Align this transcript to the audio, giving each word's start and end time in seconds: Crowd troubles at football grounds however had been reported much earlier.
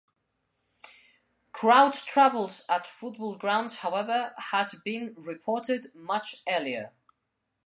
Crowd 1.51 1.93
troubles 1.93 2.65
at 2.67 2.87
football 2.87 3.35
grounds 3.37 3.75
however 3.81 4.33
had 4.35 4.71
been 4.83 5.13
reported 5.15 5.93
much 5.93 6.41
earlier. 6.49 6.91